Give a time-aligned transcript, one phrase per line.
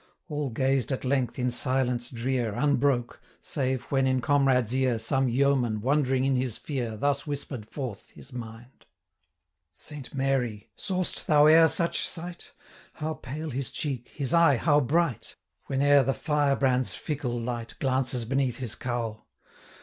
[0.29, 5.29] All gazed at length in silence drear, 95 Unbroke, save when in comrade's ear Some
[5.29, 8.87] yeoman, wondering in his fear, Thus whispered forth his mind:
[9.73, 10.71] 'Saint Mary!
[10.75, 12.51] saw'st thou e'er such sight?
[12.93, 15.35] How pale his cheek, his eye how bright,
[15.67, 19.27] 100 Whene'er the firebrand's fickle light Glances beneath his cowl!